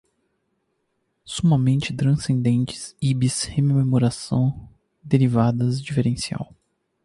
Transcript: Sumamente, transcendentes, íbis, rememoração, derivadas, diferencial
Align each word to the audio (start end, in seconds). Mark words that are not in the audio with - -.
Sumamente, 1.23 1.93
transcendentes, 1.95 2.95
íbis, 2.99 3.43
rememoração, 3.43 4.67
derivadas, 5.03 5.79
diferencial 5.79 6.55